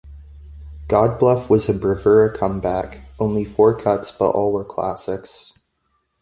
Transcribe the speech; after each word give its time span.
"Godbluff" 0.87 1.47
was 1.47 1.69
a 1.69 1.75
bravura 1.75 2.35
comeback- 2.35 3.05
only 3.19 3.45
four 3.45 3.77
cuts, 3.77 4.11
but 4.11 4.31
all 4.31 4.51
were 4.51 4.65
classics. 4.65 5.53